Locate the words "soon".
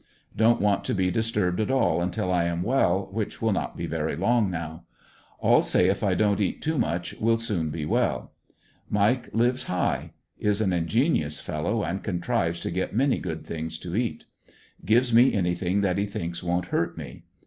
7.37-7.69